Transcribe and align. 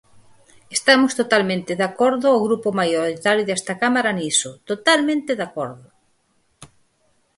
Estamos 0.77 1.11
totalmente 1.21 1.71
de 1.79 1.85
acordo 1.91 2.27
o 2.31 2.43
grupo 2.47 2.69
maioritario 2.79 3.47
desta 3.47 3.73
Cámara 3.81 4.11
niso, 4.19 4.49
totalmente 4.69 5.31
de 5.39 5.43
acordo. 5.49 5.87